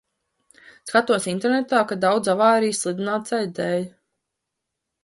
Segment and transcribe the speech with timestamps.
[0.91, 3.89] Skatos internetā, ka daudz avārijas slidenā ceļa dēļ.